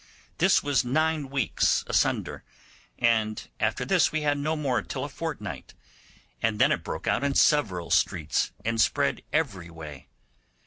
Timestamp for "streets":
7.91-8.49